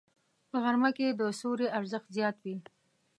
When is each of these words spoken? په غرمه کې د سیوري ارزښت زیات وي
په 0.49 0.57
غرمه 0.63 0.89
کې 0.97 1.07
د 1.09 1.21
سیوري 1.39 1.67
ارزښت 1.77 2.09
زیات 2.17 2.37
وي 2.43 2.57